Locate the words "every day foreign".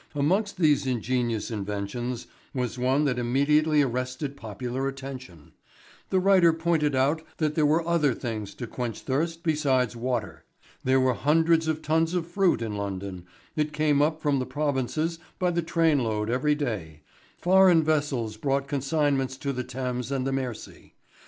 16.31-17.83